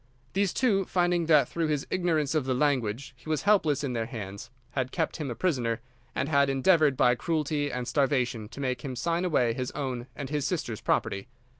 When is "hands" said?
4.07-4.49